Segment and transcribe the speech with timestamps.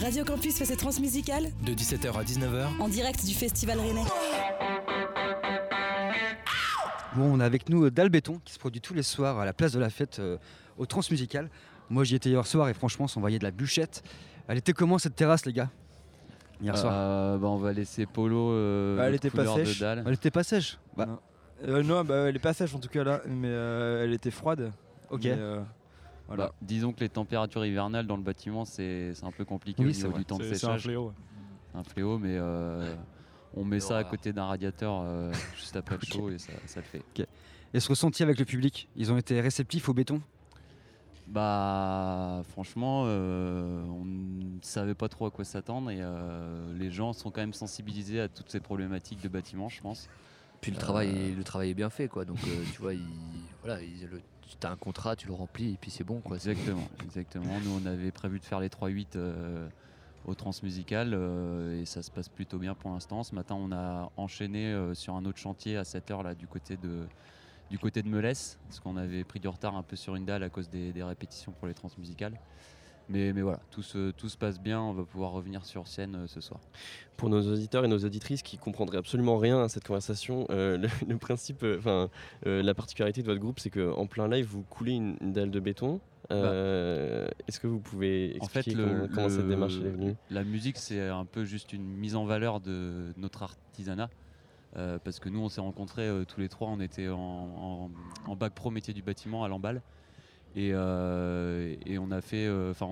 [0.00, 4.04] Radio Campus fait ses transmusicales de 17h à 19h en direct du Festival Rennais.
[7.16, 9.72] Bon, on a avec nous Dalbéton qui se produit tous les soirs à la place
[9.72, 10.36] de la fête euh,
[10.76, 11.48] au Transmusical.
[11.90, 14.02] Moi j'y étais hier soir et franchement on s'envoyait de la bûchette.
[14.46, 15.70] Elle était comment cette terrasse les gars
[16.60, 16.92] Hier soir?
[16.94, 18.52] Euh, bah, on va laisser Polo.
[18.52, 19.80] euh, Bah, elle était pas couleur de sèche.
[19.80, 20.04] dalle.
[20.06, 20.78] Elle était pas sèche?
[20.96, 21.18] Non.
[21.66, 24.30] Euh, non, bah, elle est pas sèche en tout cas là, mais euh, elle était
[24.30, 24.72] froide.
[25.10, 25.24] Ok.
[25.24, 25.60] Mais, euh,
[26.28, 26.46] voilà.
[26.46, 29.90] Bah, disons que les températures hivernales dans le bâtiment, c'est c'est un peu compliqué Oui,
[29.90, 30.20] au c'est niveau vrai.
[30.20, 31.12] du temps de C'est c'est un fléau.
[31.72, 32.94] C'est un fléau, mais euh,
[33.54, 36.80] on met ça à côté d'un radiateur euh, juste après le chaud et ça, ça
[36.80, 37.02] le fait.
[37.74, 40.22] Et ce ressenti avec le public Ils ont été réceptifs au béton?
[41.26, 47.12] Bah, franchement, euh, on ne savait pas trop à quoi s'attendre et euh, les gens
[47.12, 50.08] sont quand même sensibilisés à toutes ces problématiques de bâtiment, je pense.
[50.62, 52.24] Puis le Euh, travail, le travail est bien fait, quoi.
[52.24, 53.02] Donc, euh, tu vois, il,
[53.62, 54.22] voilà, il- le-
[54.56, 56.36] tu as un contrat, tu le remplis et puis c'est bon, quoi.
[56.36, 57.58] Exactement, exactement.
[57.64, 59.68] Nous, on avait prévu de faire les 3-8 euh,
[60.26, 63.22] au Transmusical euh, et ça se passe plutôt bien pour l'instant.
[63.22, 66.76] Ce matin, on a enchaîné euh, sur un autre chantier à 7h là, du côté
[66.76, 67.06] de
[67.70, 71.02] du parce qu'on avait pris du retard un peu sur une dalle à cause des
[71.02, 72.32] répétitions pour les transmusicales.
[73.10, 76.14] Mais, mais voilà, tout se, tout se passe bien, on va pouvoir revenir sur scène
[76.14, 76.60] euh, ce soir.
[77.16, 80.88] Pour nos auditeurs et nos auditrices qui comprendraient absolument rien à cette conversation, euh, le,
[81.08, 82.10] le principe, euh, enfin,
[82.44, 85.60] la particularité de votre groupe, c'est qu'en plein live, vous coulez une, une dalle de
[85.60, 86.00] béton.
[86.30, 89.90] Euh, Est-ce que vous pouvez En fait, expliquer le- comment, comment le- cette démarche est
[89.90, 90.14] venue?
[90.28, 94.10] La musique, c'est un peu juste une mise en valeur de notre artisanat.
[94.74, 97.90] Parce que nous, on s'est rencontrés tous les trois, on était en, en-
[98.26, 99.80] en bac pro métier du bâtiment à Lamballe.
[100.56, 102.88] Et, euh, et on, a fait, euh, enfin,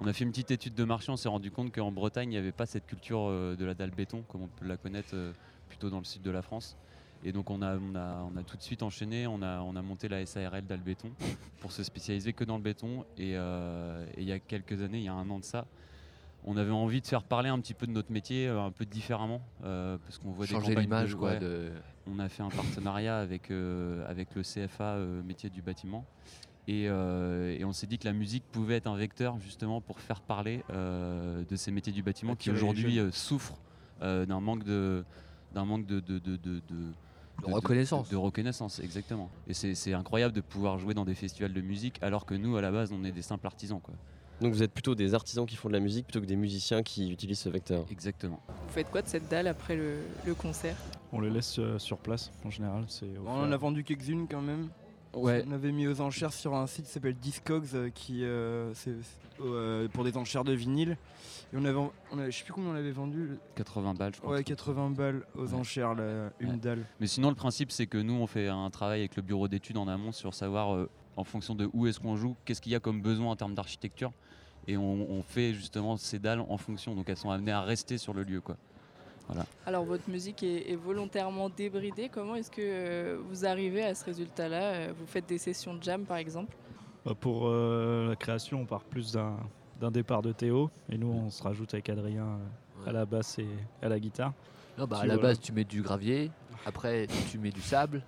[0.00, 2.32] on, a fait une petite étude de marché, on s'est rendu compte qu'en Bretagne, il
[2.32, 5.10] n'y avait pas cette culture euh, de la dalle béton, comme on peut la connaître
[5.14, 5.32] euh,
[5.68, 6.76] plutôt dans le sud de la France.
[7.22, 9.76] Et donc on a, on a, on a tout de suite enchaîné, on a, on
[9.76, 11.10] a monté la SARL dalle béton
[11.60, 13.04] pour se spécialiser que dans le béton.
[13.18, 15.66] Et, euh, et il y a quelques années, il y a un an de ça,
[16.44, 19.42] on avait envie de faire parler un petit peu de notre métier un peu différemment
[19.60, 21.32] parce qu'on voit Changer des l'image, de- quoi.
[21.32, 21.38] ouais.
[21.38, 21.70] De...
[22.10, 23.50] On a fait un partenariat avec,
[24.08, 26.06] avec le CFA métier du bâtiment
[26.68, 29.98] et, euh, et on s'est dit que la musique pouvait être un vecteur justement pour
[30.00, 33.58] faire parler euh, de ces métiers du bâtiment qui aujourd'hui euh, souffrent
[34.02, 35.04] euh, d'un manque de
[35.54, 36.92] d'un manque de, de, de, de- de-
[37.46, 38.06] De reconnaissance.
[38.08, 41.98] de, de reconnaissance exactement et c'est incroyable de pouvoir jouer dans des festivals de musique
[42.02, 43.94] alors que nous à la base on est des simples artisans quoi
[44.42, 46.82] Donc vous êtes plutôt des artisans qui font de la musique plutôt que des musiciens
[46.82, 47.84] qui utilisent ce vecteur.
[47.90, 49.96] exactement Vous faites quoi de cette dalle après le,
[50.26, 50.76] le concert?
[51.12, 52.84] On les laisse euh, sur place en général.
[53.26, 54.68] On en a vendu quelques-unes quand même.
[55.14, 58.72] Ouais On avait mis aux enchères sur un site qui s'appelle Discogs, euh, qui euh,
[58.74, 58.94] c'est
[59.40, 60.96] euh, pour des enchères de vinyle.
[61.52, 61.78] Et on avait,
[62.12, 63.38] on avait- je sais plus combien on avait vendu.
[63.56, 65.54] 80 balles je crois Ouais, 80 balles aux Ouais.
[65.54, 66.56] enchères, là, une Ouais.
[66.56, 66.84] dalle.
[67.00, 69.76] Mais sinon, le principe, c'est que nous, on fait un travail avec le bureau d'études
[69.78, 72.80] en amont sur savoir, en fonction de où est-ce qu'on joue, qu'est-ce qu'il y a
[72.80, 74.12] comme besoin en termes d'architecture.
[74.68, 76.94] Et on, on fait justement ces dalles en fonction.
[76.94, 78.40] Donc elles sont amenées à rester sur le lieu.
[78.40, 78.56] Quoi.
[79.66, 82.08] Alors votre musique est, est volontairement débridée.
[82.08, 85.82] Comment est-ce que euh, vous arrivez à ce résultat-là Euh, Vous faites des sessions de
[85.82, 86.56] jam par exemple?
[87.04, 89.36] Bah, Pour euh, la création, on part plus d'un
[89.80, 93.38] d'un départ de Théo et nous on se rajoute avec Adrien euh, à la basse
[93.38, 93.48] et
[93.82, 94.34] à la guitare.
[94.76, 96.30] Non, bah, à la base, tu mets du gravier,
[96.66, 98.02] après, tu mets du sable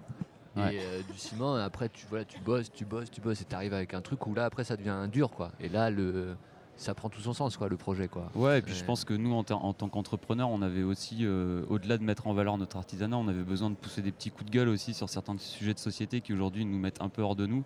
[0.54, 0.74] Ouais.
[0.74, 3.46] et euh, du ciment, et après, tu, voilà, tu bosses, tu bosses, tu bosses, et
[3.46, 5.50] tu arrives avec un truc où là, après, ça devient un dur, quoi.
[5.60, 6.36] Et là, le,
[6.76, 8.30] ça prend tout son sens, quoi, le projet, quoi.
[8.34, 8.86] Ouais, et puis je Ouais.
[8.86, 12.26] pense que nous, en, ta- en tant qu'entrepreneurs, on avait aussi, euh, au-delà de mettre
[12.26, 14.92] en valeur notre artisanat, on avait besoin de pousser des petits coups de gueule aussi
[14.94, 17.64] sur certains sujets de société qui aujourd'hui nous mettent un peu hors de nous.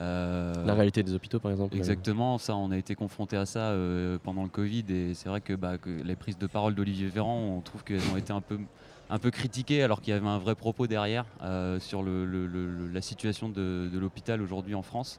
[0.00, 1.74] Euh, La réalité des hôpitaux par exemple.
[1.74, 5.28] euh, Exactement, ça, on a été confronté à ça euh, pendant le Covid et c'est
[5.28, 8.32] vrai que, bah, que les prises de parole d'Olivier Véran, on trouve qu'elles ont été
[8.32, 8.58] un peu,
[9.10, 12.46] un peu critiquées alors qu'il y avait un vrai propos derrière euh, sur le- le-
[12.46, 15.18] le- la situation de, de l'hôpital aujourd'hui en France.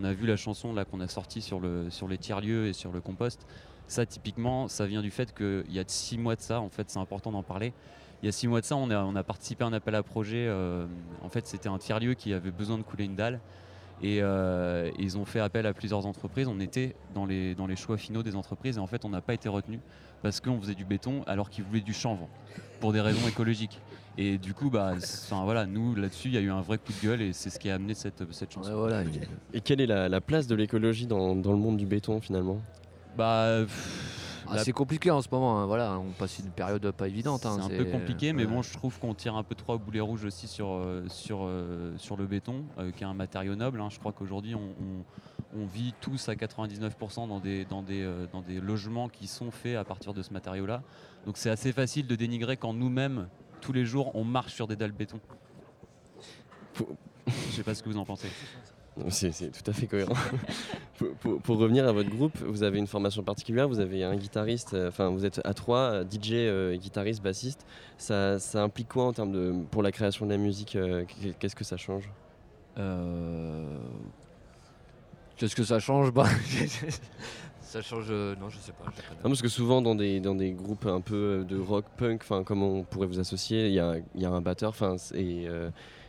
[0.00, 2.92] On a vu la chanson qu'on a sortie sur, le, sur les tiers-lieux et sur
[2.92, 3.44] le compost.
[3.88, 6.88] Ça, typiquement, ça vient du fait qu'il y a six mois de ça, en fait,
[6.88, 7.72] c'est important d'en parler.
[8.22, 9.96] Il y a six mois de ça, on a, on a participé à un appel
[9.96, 10.46] à projet.
[10.46, 10.86] euh,
[11.22, 13.40] en fait, c'était un tiers-lieu qui avait besoin de couler une dalle.
[14.02, 16.46] Et euh, ils ont fait appel à plusieurs entreprises.
[16.48, 19.20] On était dans les, dans les choix finaux des entreprises et en fait on n'a
[19.20, 19.80] pas été retenu
[20.22, 22.28] parce qu'on faisait du béton alors qu'ils voulaient du chanvre
[22.80, 23.80] pour des raisons écologiques.
[24.16, 26.92] Et du coup, bah, enfin, voilà, nous là-dessus il y a eu un vrai coup
[26.92, 28.70] de gueule et c'est ce qui a amené cette, cette chanson.
[28.70, 29.20] Ouais, voilà, il-
[29.52, 32.60] Et quelle est la, la place de l'écologie dans, dans le monde du béton finalement?
[33.16, 34.17] Bah, pff,
[34.50, 37.44] Ah, la- c'est compliqué en ce moment, hein, voilà, on passe une période pas évidente.
[37.46, 38.50] hein, c'est un peu compliqué, mais ouais.
[38.52, 41.40] bon, je trouve qu'on tire un peu trop au boulet rouge aussi sur, euh, sur,
[41.42, 43.80] euh, sur le béton, euh, qui est un matériau noble.
[43.80, 43.88] hein.
[43.90, 45.04] Je crois qu'aujourd'hui, on, on-
[45.62, 49.50] on vit tous à 99% dans des, dans, des, euh, dans des logements qui sont
[49.50, 50.82] faits à partir de ce matériau-là.
[51.26, 53.28] Donc c'est assez facile de dénigrer quand nous-mêmes,
[53.62, 55.20] tous les jours, on marche sur des dalles béton.
[57.26, 58.28] Je sais pas ce que vous en pensez.
[59.10, 60.14] C'est tout à fait cohérent.
[60.98, 64.16] pour, pour- pour revenir à votre groupe, vous avez une formation particulière, vous avez un
[64.16, 67.64] guitariste, euh, enfin vous êtes à trois, euh, DJ, euh, guitariste, bassiste.
[67.96, 71.38] Ça, ça implique quoi en termes de pour la création de la musique euh, qu'est-
[71.38, 72.08] Qu'est-ce que ça change?
[75.36, 76.12] Qu'est-ce que ça change?
[76.12, 76.26] Bah,
[77.60, 78.10] Ça change.
[78.10, 78.86] Non, je sais pas.
[79.22, 82.68] Non, parce que souvent dans des, dans des groupes un peu de rock punk, comment
[82.68, 85.46] on pourrait vous associer, il y a, y a un batteur, enfin et,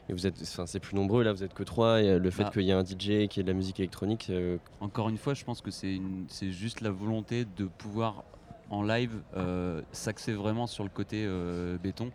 [0.09, 2.01] et vous êtes, enfin c'est plus nombreux là, vous êtes que trois.
[2.01, 2.49] Et euh, le fait Ah.
[2.51, 5.33] qu'il y ait un DJ qui ait de la musique électronique, euh, Encore une fois,
[5.35, 8.23] je pense que c'est une- c'est juste la volonté de pouvoir
[8.71, 12.11] en live euh, s'axer vraiment sur le côté euh, béton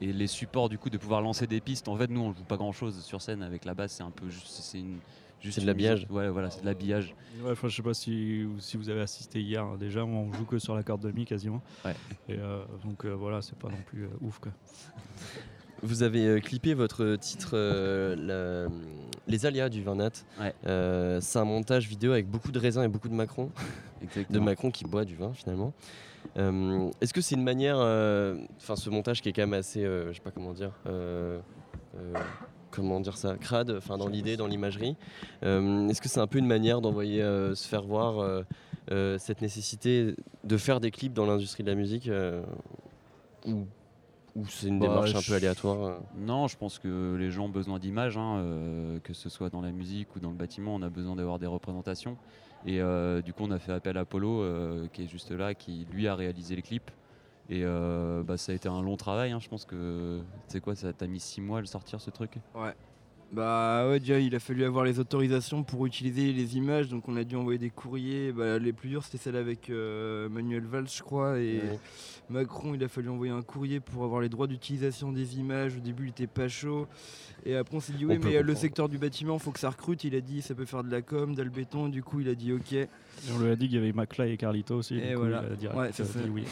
[0.00, 1.88] et les supports du coup de pouvoir lancer des pistes.
[1.88, 4.10] En fait, nous on joue pas grand chose sur scène avec la basse, c'est un
[4.10, 4.98] peu juste c'est une
[5.40, 6.06] juste C'est de l'habillage.
[6.10, 7.14] Ouais, voilà, c'est de l'habillage.
[7.42, 9.62] Ouais, enfin, je sais pas si, si vous avez assisté hier.
[9.64, 11.62] hein, Déjà, on joue que sur la corde de mi quasiment.
[11.84, 11.94] Ouais.
[12.28, 14.52] Et euh, donc euh, voilà, c'est pas non plus euh, ouf quoi.
[15.86, 18.16] Vous avez euh, clippé votre titre euh,
[18.68, 18.72] la-
[19.28, 20.10] Les Alias du vin nat.
[20.40, 20.52] Ouais.
[20.66, 23.50] Euh, c'est un montage vidéo avec beaucoup de raisins et beaucoup de Macron.
[24.30, 24.38] De.
[24.38, 25.72] Macron qui boit du vin finalement.
[26.36, 27.76] Est-ce que c'est une manière,
[28.56, 30.72] enfin ce montage qui est quand même assez, je sais pas comment dire,
[32.70, 34.96] comment dire ça, crade, enfin dans l'idée, dans l'imagerie.
[35.44, 38.18] Euh, Est-ce que c'est un peu une manière d'envoyer euh, se faire voir
[38.90, 42.08] euh, cette nécessité de faire des clips dans l'industrie de la musique
[43.46, 43.66] ou,
[44.36, 47.46] ou c'est une Bah, démarche un peu aléatoire euh Non, je pense que les gens
[47.46, 50.74] ont besoin d'images, hein, euh, que ce soit dans la musique ou dans le bâtiment,
[50.74, 52.18] on a besoin d'avoir des représentations.
[52.64, 55.54] Et euh, du coup, on a fait appel à Polo, euh, qui est juste là,
[55.54, 56.90] qui lui a réalisé les clips.
[57.48, 60.20] Et euh, bah, ça a été un long travail, hein, je pense que.
[60.48, 62.38] Tu sais quoi, ça t'a mis six mois à le sortir ce truc?
[63.32, 67.16] Bah ouais, déjà il a fallu avoir les autorisations pour utiliser les images, donc on
[67.16, 68.32] a dû envoyer des courriers.
[68.32, 71.78] Bah, les plus durs c'était celle avec euh, Manuel Valls, je crois, et Ouais.
[72.30, 75.76] Macron il a fallu envoyer un courrier pour avoir les droits d'utilisation des images.
[75.76, 76.86] Au début il était pas chaud,
[77.44, 79.70] et après on s'est dit oui, mais euh, le secteur du bâtiment faut que ça
[79.70, 80.04] recrute.
[80.04, 82.28] Il a dit ça peut faire de la com, dans le béton, du coup il
[82.28, 82.72] a dit ok.
[82.74, 82.88] Et
[83.34, 84.98] on lui a dit qu'il y avait Maclay et Carlito aussi.
[84.98, 85.42] Et du coup, voilà.
[85.48, 86.20] il a direct Ouais, c'est euh, ça.
[86.20, 86.44] dit oui.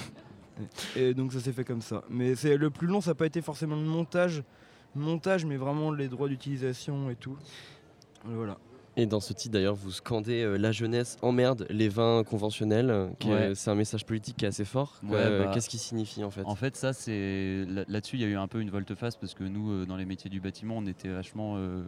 [0.97, 2.03] Et donc ça s'est fait comme ça.
[2.11, 4.43] Mais c'est le plus long, ça n'a pas été forcément le montage,
[4.94, 7.37] montage, mais vraiment les droits d'utilisation et tout.
[8.25, 8.56] Voilà.
[8.96, 12.91] Et dans ce titre d'ailleurs, vous scandez euh, la jeunesse emmerde les vins conventionnels.
[12.91, 13.52] euh, Ouais.
[13.56, 15.00] C'est un message politique qui est assez fort.
[15.02, 16.44] Ouais, Euh, bah, Qu'est-ce qui signifie en fait?
[16.44, 19.35] En fait, ça, c'est là- là-dessus, il y a eu un peu une volte-face parce
[19.35, 21.82] que nous, euh, dans les métiers du bâtiment, on était vachement euh,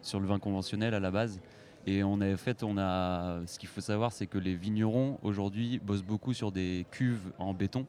[0.00, 1.40] sur le vin conventionnel à la base.
[1.86, 3.40] Et on a fait, on a.
[3.46, 7.52] Ce qu'il faut savoir, c'est que les vignerons aujourd'hui bossent beaucoup sur des cuves en
[7.52, 7.84] béton.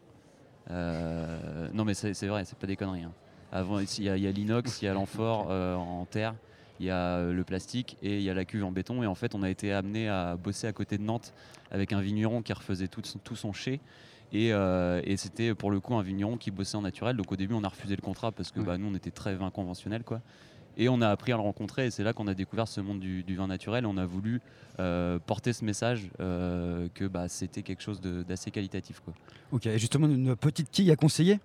[0.72, 3.04] Euh, non, mais c'est c'est vrai, c'est pas des conneries.
[3.04, 3.14] hein.
[3.56, 6.36] Avant, il y a, il y a l'inox, il y a l'amphore euh, en terre,
[6.82, 9.02] il y a euh, le plastique et il y a la cuve en béton.
[9.02, 11.34] Et en fait, on a été amené à bosser à côté de Nantes
[11.72, 13.80] avec un vigneron qui refaisait tout son, tout son chai.
[14.34, 17.16] Et, euh, et c'était pour le coup un vigneron qui bossait en naturel.
[17.16, 18.66] Donc au début, on a refusé le contrat parce que Ouais.
[18.66, 20.04] bah, nous, on était très vin conventionnel.
[20.04, 20.20] Quoi.
[20.78, 21.86] Et on a appris à le rencontrer.
[21.86, 23.86] Et c'est là qu'on a découvert ce monde du, du vin naturel.
[23.86, 24.42] On a voulu
[24.80, 29.00] euh, porter ce message euh, que bah, c'était quelque chose d'assez qualitatif.
[29.00, 29.14] Quoi.
[29.54, 31.40] Ok, et justement, une petite quille à conseiller?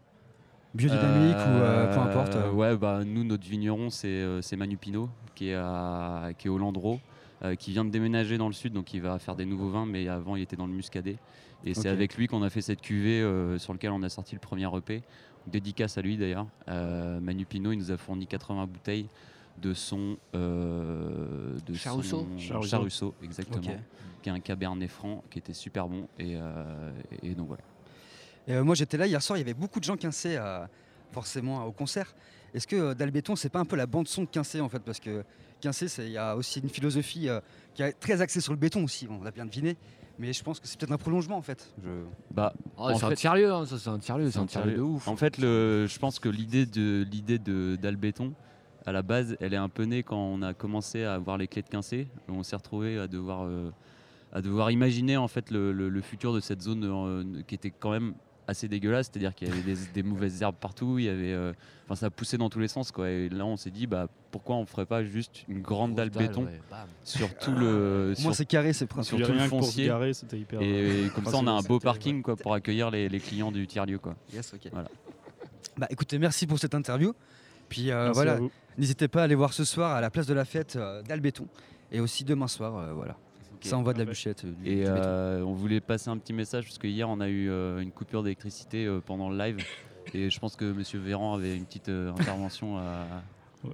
[0.75, 2.37] Biodynamique ou euh, peu importe.
[2.37, 2.52] euh.
[2.52, 6.50] Ouais, bah, nous, notre vigneron, c'est euh, c'est Manu Pinot, qui est, à, qui est
[6.50, 7.00] au Landreau,
[7.43, 9.87] euh, qui vient de déménager dans le sud, donc il va faire des nouveaux vins,
[9.87, 11.17] mais avant, il était dans le muscadet.
[11.64, 14.34] Et c'est avec lui qu'on a fait cette cuvée euh, sur laquelle on a sorti
[14.34, 15.02] le premier EP.
[15.46, 16.46] Dédicace à lui d'ailleurs.
[16.69, 19.08] Euh, Manu Pinot, il nous a fourni 80 bouteilles
[19.61, 20.17] de son.
[20.34, 23.14] euh, de Charousseau son- Charousseau.
[23.22, 23.62] Exactement.
[24.22, 26.06] Qui est un cabernet franc qui était super bon.
[26.19, 27.62] Et, euh, et donc voilà.
[28.48, 30.65] Et, euh, moi j'étais là hier soir, il y avait beaucoup de gens quincés euh,
[31.12, 32.15] forcément au concert.
[32.55, 34.81] Est-ce que euh, Dalbéton c'est pas un peu la bande son de Quincé en fait?
[34.81, 35.22] Parce que
[35.60, 37.41] Quincé c'est- il y a aussi une philosophie euh,
[37.74, 39.76] qui est très axée sur le béton aussi, on l'a bien deviné.
[40.19, 41.72] Mais je pense que c'est peut-être un prolongement en fait.
[41.82, 41.88] Je...
[42.31, 44.76] Bah, Oh, En c'est un fait- sérieux, hein, ça c'est un sérieux, c'est un sérieux
[44.76, 45.08] de ouf.
[45.08, 48.32] En fait, le, je pense que l'idée de l'idée de d'Albéton,
[48.84, 51.46] à la base, elle est un peu née quand on a commencé à avoir les
[51.46, 52.08] clés de Quincé.
[52.29, 53.70] On s'est retrouvé à devoir euh,
[54.32, 57.70] à devoir imaginer en fait le, le- le futur de cette zone euh, qui était
[57.70, 58.12] quand même
[58.50, 61.52] assez dégueulasse, c'est-à-dire qu'il y avait des, des mauvaises herbes partout, il y avait, euh,
[61.86, 63.08] enfin ça poussait dans tous les sens quoi.
[63.08, 66.44] Et là, on s'est dit bah pourquoi on ferait pas juste une grande dalle béton
[66.44, 66.60] ouais,
[67.04, 69.22] sur tout le sur- c'est carré, c'est sur principal.
[69.22, 69.86] Puis tout le foncier.
[69.86, 70.60] garer, c'était hyper.
[70.60, 73.66] et, comme ça, on a un beau parking quoi pour accueillir les, les clients du
[73.66, 74.14] tiers lieu quoi.
[74.32, 74.69] Yes, ok.
[74.72, 74.88] Voilà.
[75.78, 77.14] Bah écoutez, merci pour cette interview.
[77.69, 78.38] Puis euh, voilà,
[78.76, 81.46] n'hésitez pas à aller voir ce soir à la place de la fête euh, d'Albéton
[81.92, 82.92] et aussi demain soir, euh,
[83.69, 84.44] Ça envoie de la bûchette.
[84.44, 87.20] euh, du- Et du euh, on voulait passer un petit message parce que hier on
[87.20, 89.58] a eu euh, une coupure d'électricité euh, pendant le live
[90.14, 93.06] et je pense que Monsieur Véran avait une petite euh, intervention à.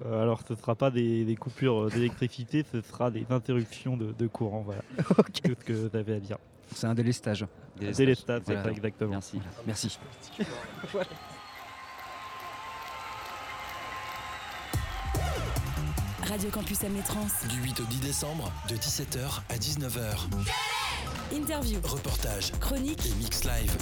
[0.04, 4.26] Alors, ce ne sera pas des, des coupures d'électricité, ce sera des interruptions de, de
[4.26, 4.62] courant.
[4.62, 4.82] Voilà.
[5.16, 5.42] Ok.
[5.44, 6.38] Tout ce que vous avez à dire.
[6.74, 7.46] C'est un délestage.
[7.78, 8.64] Délestage, c'est Voilà.
[8.64, 9.10] ça exactement.
[9.12, 9.40] Merci.
[9.64, 9.96] Merci.
[16.28, 17.32] Radio Campus Amnétrance.
[17.48, 20.16] Du 8 au 10 décembre, de 17h à 19h.
[21.32, 23.76] Interview, Reportage chronique, et mix live.